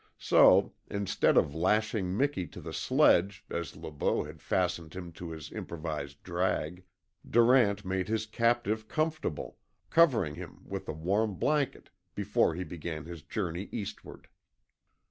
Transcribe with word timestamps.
So, 0.17 0.73
instead 0.89 1.37
of 1.37 1.53
lashing 1.53 2.17
Miki 2.17 2.47
to 2.47 2.59
the 2.59 2.73
sledge 2.73 3.45
as 3.51 3.75
Le 3.75 3.91
Beau 3.91 4.23
had 4.23 4.41
fastened 4.41 4.95
him 4.95 5.11
to 5.11 5.29
his 5.29 5.51
improvised 5.51 6.23
drag, 6.23 6.83
Durant 7.29 7.85
made 7.85 8.07
his 8.07 8.25
captive 8.25 8.87
comfortable, 8.87 9.59
covering 9.91 10.33
him 10.33 10.61
with 10.65 10.87
a 10.87 10.91
warm 10.93 11.35
blanket 11.35 11.91
before 12.15 12.55
he 12.55 12.63
began 12.63 13.05
his 13.05 13.21
journey 13.21 13.69
eastward. 13.71 14.27